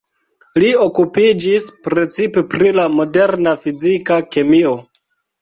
[0.61, 4.75] Li okupiĝis precipe pri la moderna fizika kemio.